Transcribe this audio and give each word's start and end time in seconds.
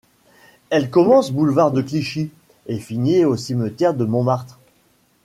Elle 0.71 0.89
commence 0.89 1.29
boulevard 1.31 1.71
de 1.71 1.83
Clichy 1.83 2.31
et 2.65 2.79
finit 2.79 3.23
au 3.23 3.35
cimetière 3.37 3.93
de 3.93 4.03
Montmartre. 4.03 4.57